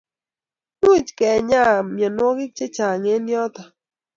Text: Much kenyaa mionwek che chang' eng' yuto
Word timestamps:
Much 0.83 1.09
kenyaa 1.17 1.75
mionwek 1.95 2.51
che 2.57 2.65
chang' 2.75 3.09
eng' 3.13 3.31
yuto 3.33 3.63